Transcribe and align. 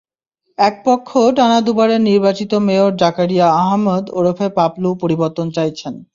একপক্ষ 0.57 1.09
টানা 1.37 1.59
দুবারের 1.67 2.01
নির্বাচিত 2.01 2.51
মেয়র 2.67 2.91
জাকারিয়া 2.95 3.47
আহমদ 3.61 4.03
ওরফে 4.11 4.47
পাপলু 4.57 4.89
পরিবর্তন 5.01 5.47
চাইছেন। 5.51 5.93